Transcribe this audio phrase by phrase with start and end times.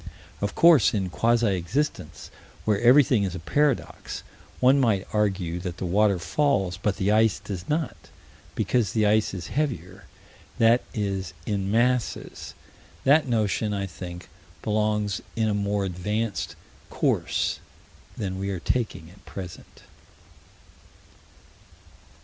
[0.41, 2.31] Of course, in quasi existence,
[2.65, 4.23] where everything is a paradox,
[4.59, 7.95] one might argue that the water falls, but the ice does not,
[8.55, 10.05] because the ice is heavier
[10.57, 12.55] that is, in masses.
[13.03, 14.27] That notion, I think,
[14.63, 16.55] belongs in a more advanced
[16.89, 17.59] course
[18.17, 19.83] than we are taking at present.